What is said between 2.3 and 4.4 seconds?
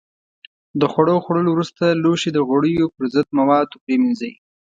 د غوړیو پر ضد موادو پرېمنځئ.